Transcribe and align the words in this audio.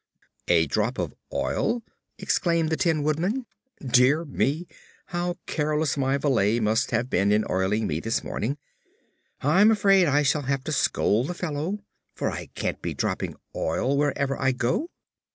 "A 0.47 0.65
drop 0.65 0.97
of 0.97 1.13
oil!" 1.31 1.83
exclaimed 2.17 2.71
the 2.71 2.75
Tin 2.75 3.03
Woodman. 3.03 3.45
"Dear 3.85 4.25
me, 4.25 4.65
how 5.05 5.35
careless 5.45 5.95
my 5.95 6.17
valet 6.17 6.59
must 6.59 6.89
have 6.89 7.07
been 7.07 7.31
in 7.31 7.45
oiling 7.47 7.85
me 7.85 7.99
this 7.99 8.23
morning. 8.23 8.57
I'm 9.41 9.69
afraid 9.69 10.07
I 10.07 10.23
shall 10.23 10.41
have 10.41 10.63
to 10.63 10.71
scold 10.71 11.27
the 11.27 11.35
fellow, 11.35 11.83
for 12.15 12.31
I 12.31 12.47
can't 12.55 12.81
be 12.81 12.95
dropping 12.95 13.35
oil 13.55 13.95
wherever 13.95 14.35
I 14.41 14.53
go." 14.53 14.89